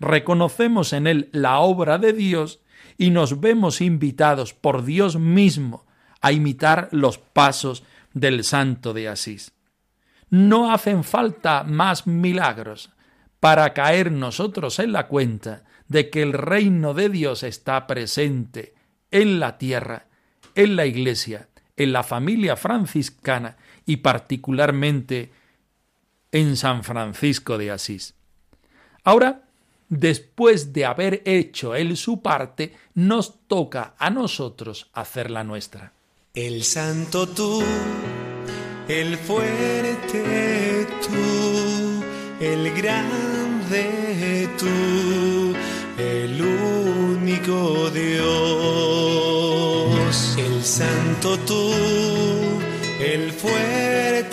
reconocemos 0.00 0.92
en 0.94 1.06
él 1.06 1.28
la 1.32 1.60
obra 1.60 1.98
de 1.98 2.12
Dios 2.12 2.60
y 2.96 3.10
nos 3.10 3.40
vemos 3.40 3.80
invitados 3.80 4.54
por 4.54 4.84
Dios 4.84 5.16
mismo 5.16 5.86
a 6.20 6.32
imitar 6.32 6.88
los 6.90 7.18
pasos 7.18 7.84
del 8.12 8.42
santo 8.42 8.92
de 8.92 9.08
Asís. 9.08 9.52
No 10.30 10.72
hacen 10.72 11.04
falta 11.04 11.62
más 11.64 12.06
milagros 12.06 12.90
para 13.38 13.72
caer 13.72 14.10
nosotros 14.10 14.78
en 14.78 14.92
la 14.92 15.06
cuenta 15.06 15.64
de 15.88 16.10
que 16.10 16.22
el 16.22 16.32
reino 16.32 16.94
de 16.94 17.08
Dios 17.08 17.42
está 17.42 17.86
presente 17.86 18.74
en 19.10 19.40
la 19.40 19.58
tierra, 19.58 20.06
en 20.54 20.76
la 20.76 20.86
iglesia, 20.86 21.48
en 21.76 21.92
la 21.92 22.02
familia 22.02 22.56
franciscana 22.56 23.56
y 23.86 23.98
particularmente 23.98 25.32
en 26.32 26.56
San 26.56 26.84
Francisco 26.84 27.58
de 27.58 27.70
Asís. 27.70 28.14
Ahora 29.04 29.44
después 29.90 30.72
de 30.72 30.86
haber 30.86 31.20
hecho 31.26 31.74
él 31.74 31.98
su 31.98 32.22
parte, 32.22 32.72
nos 32.94 33.46
toca 33.46 33.94
a 33.98 34.08
nosotros 34.08 34.88
hacer 34.94 35.30
la 35.30 35.44
nuestra. 35.44 35.92
El 36.32 36.62
santo 36.62 37.28
tú, 37.28 37.62
el 38.88 39.18
fuerte 39.18 40.86
tú, 41.02 42.02
el 42.40 42.72
grande 42.72 44.48
tú, 44.56 45.54
el 45.98 46.40
único 46.40 47.90
Dios. 47.90 48.30
El 50.38 50.62
santo 50.62 51.36
tú, 51.40 51.72
el 53.00 53.32
fuerte 53.32 54.29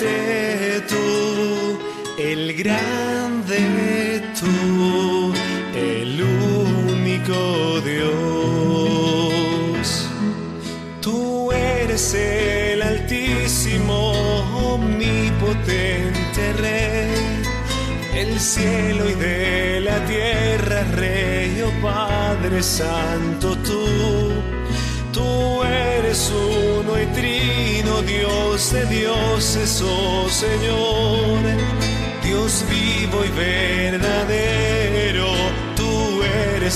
el 2.57 2.63
grande 2.63 4.23
tú 4.39 5.33
Dios. 7.81 9.27
Tú 11.01 11.51
eres 11.51 12.13
el 12.13 12.81
altísimo, 12.81 14.11
omnipotente 14.73 16.53
Rey, 16.59 17.43
el 18.15 18.39
cielo 18.39 19.09
y 19.09 19.13
de 19.13 19.81
la 19.81 20.03
tierra, 20.05 20.83
Rey, 20.95 21.61
oh 21.61 21.71
Padre 21.81 22.63
Santo, 22.63 23.55
tú. 23.57 23.85
Tú 25.13 25.63
eres 25.63 26.31
uno 26.31 27.01
y 27.01 27.05
trino, 27.07 28.01
Dios 28.01 28.71
de 28.71 28.85
dioses, 28.85 29.81
oh 29.83 30.27
Señor, 30.29 31.39
Dios 32.27 32.65
vivo 32.69 33.23
y 33.23 33.29
verdadero 33.29 35.27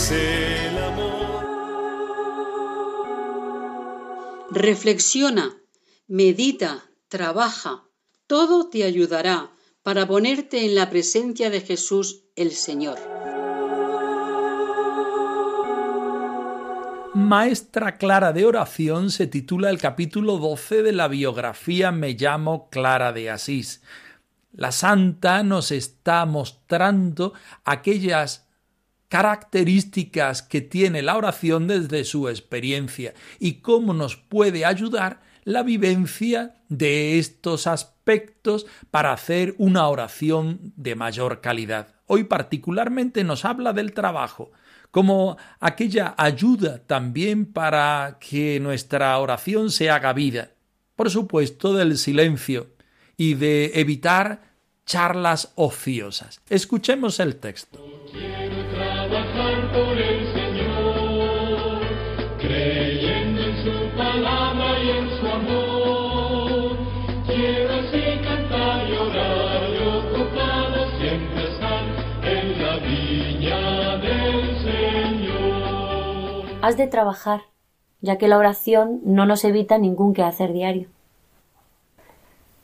el 0.09 0.77
amor. 0.77 1.45
Reflexiona, 4.49 5.57
medita, 6.07 6.89
trabaja, 7.09 7.83
todo 8.27 8.69
te 8.69 8.85
ayudará 8.85 9.51
para 9.83 10.07
ponerte 10.07 10.63
en 10.65 10.75
la 10.75 10.89
presencia 10.89 11.49
de 11.49 11.59
Jesús 11.59 12.23
el 12.37 12.51
Señor. 12.51 12.97
Maestra 17.13 17.97
Clara 17.97 18.31
de 18.31 18.45
Oración 18.45 19.11
se 19.11 19.27
titula 19.27 19.69
el 19.69 19.79
capítulo 19.79 20.37
12 20.37 20.81
de 20.81 20.93
la 20.93 21.09
biografía 21.09 21.91
Me 21.91 22.13
llamo 22.13 22.69
Clara 22.69 23.11
de 23.11 23.29
Asís. 23.29 23.81
La 24.53 24.71
santa 24.71 25.43
nos 25.43 25.71
está 25.71 26.25
mostrando 26.25 27.33
aquellas 27.63 28.49
características 29.07 30.41
que 30.41 30.61
tiene 30.61 31.01
la 31.01 31.17
oración 31.17 31.67
desde 31.67 32.03
su 32.03 32.27
experiencia 32.27 33.13
y 33.39 33.55
cómo 33.55 33.93
nos 33.93 34.17
puede 34.17 34.65
ayudar 34.65 35.21
la 35.43 35.63
vivencia 35.63 36.55
de 36.69 37.17
estos 37.17 37.65
aspectos 37.65 38.65
para 38.89 39.11
hacer 39.11 39.55
una 39.57 39.87
oración 39.87 40.73
de 40.75 40.95
mayor 40.95 41.41
calidad. 41.41 41.95
Hoy 42.05 42.25
particularmente 42.25 43.23
nos 43.23 43.45
habla 43.45 43.73
del 43.73 43.93
trabajo, 43.93 44.51
como 44.91 45.37
aquella 45.59 46.13
ayuda 46.17 46.79
también 46.79 47.45
para 47.45 48.17
que 48.19 48.59
nuestra 48.59 49.17
oración 49.17 49.71
se 49.71 49.89
haga 49.89 50.11
vida. 50.13 50.51
Por 50.95 51.09
supuesto, 51.09 51.73
del 51.73 51.97
silencio 51.97 52.67
y 53.21 53.35
de 53.35 53.73
evitar 53.75 54.41
charlas 54.83 55.51
ociosas. 55.53 56.41
Escuchemos 56.49 57.19
el 57.19 57.35
texto. 57.35 57.77
trabajar 58.73 59.71
por 59.71 59.95
el 59.95 60.33
Señor, 60.33 61.81
creyendo 62.39 63.43
en 63.43 63.63
su 63.63 63.95
palabra 63.95 64.79
y 64.83 64.89
en 64.89 65.07
su 65.19 65.27
amor. 65.27 66.77
Quiero 67.27 67.73
así 67.75 68.03
cantar 68.23 68.89
y 68.89 68.93
orar 68.93 69.69
y 69.69 69.77
ocupado 69.99 70.79
siempre 70.99 71.43
estar 71.53 71.83
en 72.23 72.45
la 72.59 72.77
viña 72.77 73.97
del 73.97 74.41
Señor. 74.65 76.45
Has 76.63 76.75
de 76.75 76.87
trabajar, 76.87 77.41
ya 77.99 78.17
que 78.17 78.27
la 78.27 78.39
oración 78.39 78.99
no 79.05 79.27
nos 79.27 79.45
evita 79.45 79.77
ningún 79.77 80.15
quehacer 80.15 80.53
diario. 80.53 80.89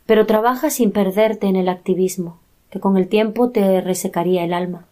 Pero 0.07 0.25
trabaja 0.25 0.71
sin 0.71 0.91
perderte 0.91 1.45
en 1.47 1.55
el 1.55 1.69
activismo, 1.69 2.39
que 2.71 2.79
con 2.79 2.97
el 2.97 3.07
tiempo 3.07 3.51
te 3.51 3.81
resecaría 3.81 4.43
el 4.43 4.53
alma. 4.53 4.85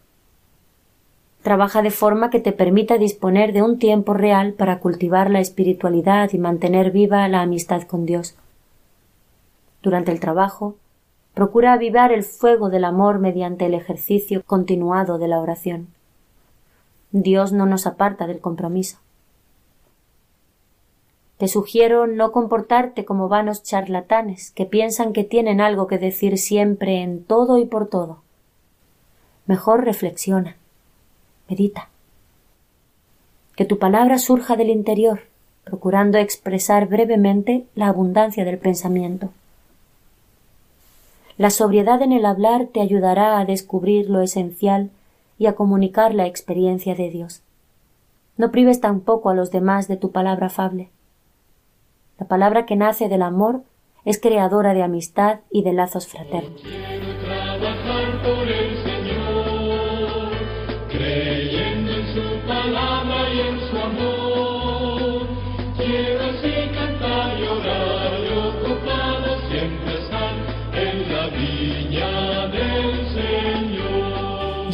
Trabaja 1.42 1.80
de 1.82 1.90
forma 1.90 2.30
que 2.30 2.38
te 2.38 2.52
permita 2.52 2.98
disponer 2.98 3.52
de 3.52 3.62
un 3.62 3.78
tiempo 3.78 4.14
real 4.14 4.52
para 4.52 4.78
cultivar 4.78 5.30
la 5.30 5.40
espiritualidad 5.40 6.30
y 6.32 6.38
mantener 6.38 6.90
viva 6.90 7.26
la 7.28 7.40
amistad 7.40 7.82
con 7.82 8.04
Dios. 8.04 8.36
Durante 9.82 10.12
el 10.12 10.20
trabajo, 10.20 10.76
procura 11.34 11.72
avivar 11.72 12.12
el 12.12 12.22
fuego 12.22 12.68
del 12.68 12.84
amor 12.84 13.18
mediante 13.18 13.66
el 13.66 13.74
ejercicio 13.74 14.42
continuado 14.44 15.18
de 15.18 15.28
la 15.28 15.40
oración. 15.40 15.88
Dios 17.12 17.52
no 17.52 17.64
nos 17.64 17.86
aparta 17.86 18.26
del 18.26 18.40
compromiso. 18.40 18.98
Te 21.38 21.48
sugiero 21.48 22.06
no 22.06 22.32
comportarte 22.32 23.04
como 23.04 23.28
vanos 23.28 23.62
charlatanes 23.62 24.50
que 24.52 24.64
piensan 24.64 25.12
que 25.12 25.22
tienen 25.22 25.60
algo 25.60 25.86
que 25.86 25.98
decir 25.98 26.38
siempre 26.38 27.02
en 27.02 27.22
todo 27.24 27.58
y 27.58 27.66
por 27.66 27.88
todo. 27.88 28.22
Mejor 29.46 29.84
reflexiona, 29.84 30.56
medita. 31.48 31.88
Que 33.54 33.66
tu 33.66 33.78
palabra 33.78 34.18
surja 34.18 34.56
del 34.56 34.70
interior, 34.70 35.22
procurando 35.64 36.16
expresar 36.18 36.88
brevemente 36.88 37.66
la 37.74 37.88
abundancia 37.88 38.44
del 38.44 38.58
pensamiento. 38.58 39.30
La 41.36 41.50
sobriedad 41.50 42.00
en 42.00 42.12
el 42.12 42.24
hablar 42.24 42.68
te 42.72 42.80
ayudará 42.80 43.38
a 43.38 43.44
descubrir 43.44 44.08
lo 44.08 44.22
esencial 44.22 44.90
y 45.38 45.46
a 45.46 45.54
comunicar 45.54 46.14
la 46.14 46.26
experiencia 46.26 46.94
de 46.94 47.10
Dios. 47.10 47.42
No 48.38 48.50
prives 48.50 48.80
tampoco 48.80 49.28
a 49.28 49.34
los 49.34 49.50
demás 49.50 49.86
de 49.86 49.98
tu 49.98 50.12
palabra 50.12 50.46
afable. 50.46 50.88
La 52.18 52.26
palabra 52.26 52.64
que 52.64 52.76
nace 52.76 53.08
del 53.08 53.22
amor 53.22 53.62
es 54.04 54.20
creadora 54.20 54.72
de 54.72 54.82
amistad 54.82 55.40
y 55.50 55.62
de 55.62 55.72
lazos 55.74 56.06
fraternos. 56.06 56.62
Creyendo 60.88 61.92
en 61.92 62.06
su 62.14 62.46
palabra 62.46 63.28
y 63.34 63.40
en 63.40 63.60
su 63.60 63.76
amor. 63.76 64.15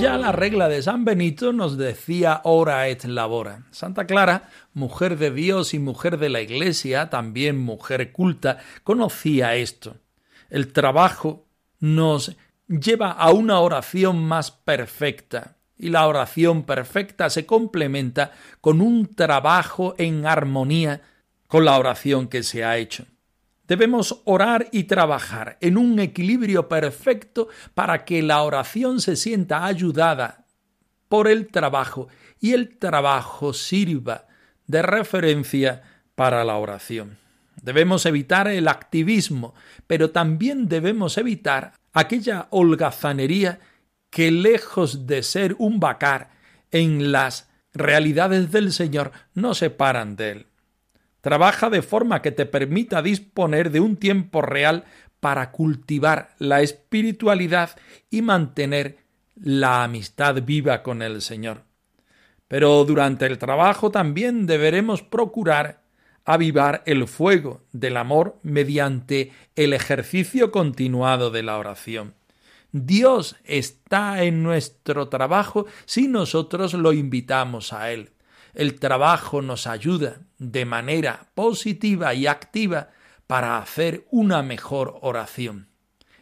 Ya 0.02 0.18
la 0.18 0.32
regla 0.32 0.68
de 0.68 0.82
San 0.82 1.04
Benito 1.04 1.52
nos 1.52 1.78
decía 1.78 2.40
ora 2.42 2.88
et 2.88 3.04
labora. 3.04 3.62
Santa 3.70 4.04
Clara, 4.04 4.50
mujer 4.74 5.16
de 5.16 5.30
Dios 5.30 5.74
y 5.74 5.78
mujer 5.78 6.18
de 6.18 6.28
la 6.28 6.40
Iglesia, 6.40 7.08
también 7.08 7.56
mujer 7.56 8.10
culta, 8.10 8.58
conocía 8.82 9.54
esto. 9.54 9.94
El 10.50 10.72
trabajo 10.72 11.46
nos 11.78 12.36
lleva 12.66 13.12
a 13.12 13.30
una 13.30 13.60
oración 13.60 14.24
más 14.24 14.50
perfecta, 14.50 15.58
y 15.78 15.90
la 15.90 16.08
oración 16.08 16.64
perfecta 16.64 17.30
se 17.30 17.46
complementa 17.46 18.32
con 18.60 18.80
un 18.80 19.06
trabajo 19.14 19.94
en 19.98 20.26
armonía 20.26 21.00
con 21.46 21.64
la 21.64 21.78
oración 21.78 22.26
que 22.26 22.42
se 22.42 22.64
ha 22.64 22.76
hecho. 22.76 23.06
Debemos 23.66 24.22
orar 24.24 24.68
y 24.72 24.84
trabajar 24.84 25.56
en 25.60 25.78
un 25.78 25.98
equilibrio 26.00 26.68
perfecto 26.68 27.48
para 27.74 28.04
que 28.04 28.22
la 28.22 28.42
oración 28.42 29.00
se 29.00 29.16
sienta 29.16 29.64
ayudada 29.64 30.46
por 31.08 31.28
el 31.28 31.48
trabajo 31.48 32.08
y 32.40 32.52
el 32.52 32.78
trabajo 32.78 33.52
sirva 33.52 34.26
de 34.66 34.82
referencia 34.82 35.82
para 36.14 36.44
la 36.44 36.56
oración. 36.56 37.18
Debemos 37.62 38.06
evitar 38.06 38.48
el 38.48 38.66
activismo, 38.66 39.54
pero 39.86 40.10
también 40.10 40.68
debemos 40.68 41.18
evitar 41.18 41.74
aquella 41.92 42.48
holgazanería 42.50 43.60
que 44.10 44.30
lejos 44.30 45.06
de 45.06 45.22
ser 45.22 45.54
un 45.58 45.78
vacar 45.78 46.30
en 46.70 47.12
las 47.12 47.48
realidades 47.72 48.50
del 48.50 48.72
Señor 48.72 49.12
no 49.34 49.54
separan 49.54 50.16
de 50.16 50.30
él. 50.30 50.46
Trabaja 51.22 51.70
de 51.70 51.82
forma 51.82 52.20
que 52.20 52.32
te 52.32 52.46
permita 52.46 53.00
disponer 53.00 53.70
de 53.70 53.80
un 53.80 53.96
tiempo 53.96 54.42
real 54.42 54.84
para 55.20 55.52
cultivar 55.52 56.34
la 56.38 56.62
espiritualidad 56.62 57.70
y 58.10 58.22
mantener 58.22 58.98
la 59.36 59.84
amistad 59.84 60.42
viva 60.42 60.82
con 60.82 61.00
el 61.00 61.22
Señor. 61.22 61.62
Pero 62.48 62.84
durante 62.84 63.24
el 63.26 63.38
trabajo 63.38 63.90
también 63.92 64.46
deberemos 64.46 65.02
procurar 65.02 65.82
avivar 66.24 66.82
el 66.86 67.06
fuego 67.06 67.62
del 67.72 67.96
amor 67.96 68.38
mediante 68.42 69.32
el 69.54 69.72
ejercicio 69.74 70.50
continuado 70.50 71.30
de 71.30 71.44
la 71.44 71.56
oración. 71.56 72.14
Dios 72.72 73.36
está 73.44 74.24
en 74.24 74.42
nuestro 74.42 75.08
trabajo 75.08 75.66
si 75.84 76.08
nosotros 76.08 76.74
lo 76.74 76.92
invitamos 76.92 77.72
a 77.72 77.92
Él. 77.92 78.10
El 78.54 78.78
trabajo 78.80 79.40
nos 79.40 79.66
ayuda 79.66 80.20
de 80.50 80.64
manera 80.64 81.28
positiva 81.34 82.14
y 82.14 82.26
activa 82.26 82.90
para 83.26 83.58
hacer 83.58 84.06
una 84.10 84.42
mejor 84.42 84.98
oración. 85.02 85.68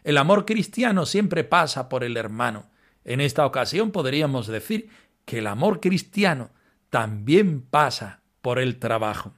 El 0.04 0.18
amor 0.18 0.44
cristiano 0.46 1.06
siempre 1.06 1.44
pasa 1.44 1.88
por 1.88 2.04
el 2.04 2.16
hermano. 2.16 2.70
En 3.04 3.20
esta 3.20 3.46
ocasión 3.46 3.90
podríamos 3.90 4.46
decir 4.46 4.90
que 5.24 5.38
el 5.38 5.46
amor 5.46 5.80
cristiano 5.80 6.50
también 6.90 7.62
pasa 7.62 8.20
por 8.42 8.58
el 8.58 8.78
trabajo. 8.78 9.32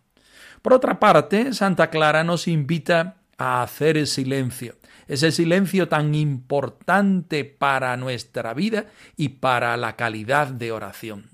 Por 0.62 0.73
otra 0.73 1.01
parte, 1.01 1.53
Santa 1.55 1.90
Clara 1.90 2.25
nos 2.25 2.49
invita 2.49 3.16
a 3.37 3.62
hacer 3.62 4.07
silencio, 4.07 4.77
ese 5.09 5.33
silencio 5.33 5.88
tan 5.88 6.14
importante 6.14 7.45
para 7.45 7.97
nuestra 7.97 8.55
vida 8.55 8.87
y 9.16 9.31
para 9.31 9.77
la 9.77 9.97
calidad 9.97 10.49
de 10.49 10.71
oración. 10.71 11.31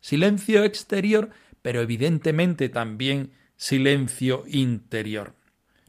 Silencio 0.00 0.64
exterior, 0.64 1.28
pero 1.62 1.80
evidentemente 1.80 2.68
también 2.68 3.32
silencio 3.56 4.44
interior. 4.46 5.34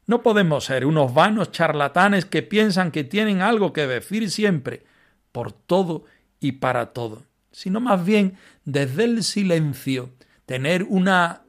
No 0.06 0.22
podemos 0.24 0.66
ser 0.66 0.86
unos 0.86 1.14
vanos 1.14 1.52
charlatanes 1.52 2.26
que 2.26 2.42
piensan 2.42 2.92
que 2.92 3.04
tienen 3.04 3.42
algo 3.42 3.72
que 3.72 3.88
decir 3.88 4.30
siempre, 4.30 4.84
por 5.32 5.54
todo 5.54 6.04
y 6.40 6.54
para 6.54 6.88
todo, 6.88 7.24
sino 7.52 7.80
más 7.80 8.04
bien 8.04 8.36
desde 8.66 9.06
el 9.06 9.24
silencio 9.24 10.10
tener 10.46 10.84
una 10.84 11.44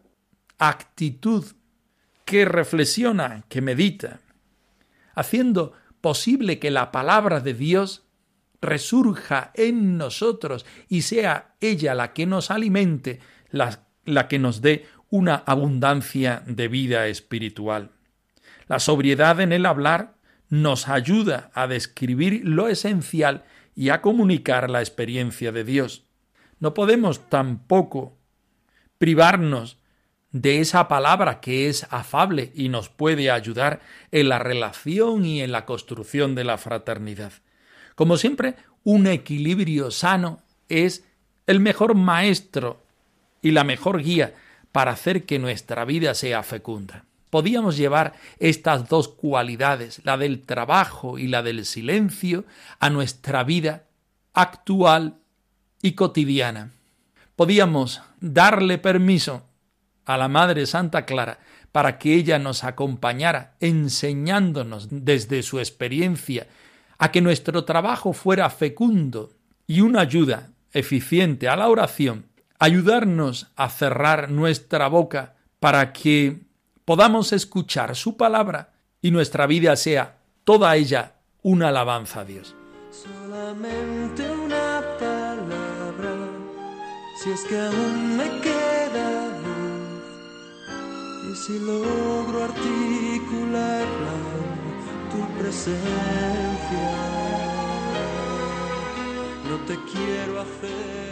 actitud 0.58 1.44
que 2.24 2.44
reflexiona, 2.44 3.44
que 3.48 3.61
medita, 3.61 4.20
haciendo 5.14 5.72
posible 6.00 6.58
que 6.58 6.70
la 6.70 6.92
palabra 6.92 7.40
de 7.40 7.54
Dios 7.54 8.04
resurja 8.61 9.50
en 9.54 9.98
nosotros 9.98 10.64
y 10.88 11.02
sea 11.02 11.56
ella 11.61 11.94
la 11.94 12.12
que 12.12 12.26
nos 12.26 12.52
alimente, 12.52 13.18
la, 13.50 13.87
la 14.04 14.28
que 14.28 14.38
nos 14.38 14.60
dé 14.60 14.86
una 15.10 15.36
abundancia 15.46 16.42
de 16.46 16.68
vida 16.68 17.06
espiritual. 17.06 17.90
La 18.66 18.78
sobriedad 18.78 19.40
en 19.40 19.52
el 19.52 19.66
hablar 19.66 20.14
nos 20.48 20.88
ayuda 20.88 21.50
a 21.54 21.66
describir 21.66 22.42
lo 22.44 22.68
esencial 22.68 23.44
y 23.74 23.90
a 23.90 24.00
comunicar 24.00 24.70
la 24.70 24.80
experiencia 24.80 25.52
de 25.52 25.64
Dios. 25.64 26.04
No 26.60 26.74
podemos 26.74 27.28
tampoco 27.28 28.16
privarnos 28.98 29.78
de 30.30 30.60
esa 30.60 30.88
palabra 30.88 31.40
que 31.40 31.68
es 31.68 31.86
afable 31.90 32.52
y 32.54 32.68
nos 32.68 32.88
puede 32.88 33.30
ayudar 33.30 33.80
en 34.10 34.28
la 34.28 34.38
relación 34.38 35.24
y 35.24 35.42
en 35.42 35.52
la 35.52 35.66
construcción 35.66 36.34
de 36.34 36.44
la 36.44 36.56
fraternidad. 36.56 37.32
Como 37.94 38.16
siempre, 38.16 38.56
un 38.84 39.06
equilibrio 39.06 39.90
sano 39.90 40.42
es 40.68 41.04
el 41.46 41.60
mejor 41.60 41.94
maestro 41.94 42.82
y 43.42 43.50
la 43.50 43.64
mejor 43.64 44.02
guía 44.02 44.35
para 44.70 44.92
hacer 44.92 45.26
que 45.26 45.38
nuestra 45.38 45.85
vida 45.85 46.14
sea 46.14 46.42
fecunda. 46.42 47.05
Podíamos 47.28 47.76
llevar 47.76 48.14
estas 48.38 48.88
dos 48.88 49.09
cualidades, 49.09 50.00
la 50.05 50.16
del 50.16 50.42
trabajo 50.42 51.18
y 51.18 51.28
la 51.28 51.42
del 51.42 51.64
silencio, 51.64 52.44
a 52.78 52.90
nuestra 52.90 53.42
vida 53.42 53.85
actual 54.33 55.18
y 55.81 55.92
cotidiana. 55.92 56.72
Podíamos 57.37 58.02
darle 58.20 58.78
permiso 58.78 59.46
a 60.05 60.16
la 60.16 60.28
Madre 60.28 60.66
Santa 60.66 61.07
Clara 61.07 61.38
para 61.72 61.98
que 61.98 62.14
ella 62.14 62.38
nos 62.38 62.64
acompañara 62.64 63.57
enseñándonos 63.61 64.88
desde 64.90 65.42
su 65.42 65.59
experiencia 65.59 66.46
a 66.98 67.11
que 67.11 67.22
nuestro 67.22 67.64
trabajo 67.64 68.12
fuera 68.12 68.48
fecundo 68.50 69.33
y 69.66 69.81
una 69.81 70.00
ayuda 70.00 70.50
eficiente 70.72 71.48
a 71.48 71.57
la 71.57 71.68
oración, 71.68 72.26
ayudarnos 72.62 73.48
a 73.57 73.68
cerrar 73.68 74.31
nuestra 74.31 74.87
boca 74.87 75.35
para 75.59 75.92
que 75.92 76.42
podamos 76.85 77.33
escuchar 77.33 77.96
su 77.96 78.16
palabra 78.16 78.75
y 79.01 79.11
nuestra 79.11 79.48
vida 79.48 79.75
sea 79.75 80.18
toda 80.44 80.77
ella 80.77 81.14
una 81.42 81.68
alabanza 81.70 82.20
a 82.20 82.25
Dios. 82.25 82.55
Solamente 82.92 84.31
una 84.31 84.81
palabra, 84.96 86.14
si 87.20 87.31
es 87.31 87.42
que 87.46 87.59
aún 87.59 88.16
me 88.16 88.29
queda 88.40 89.27
luz, 89.42 90.12
y 91.33 91.35
si 91.35 91.59
logro 91.59 92.44
articularla, 92.44 94.14
tu 95.11 95.38
presencia, 95.40 96.92
no 99.51 99.57
te 99.66 99.77
quiero 99.90 100.42
hacer. 100.42 101.12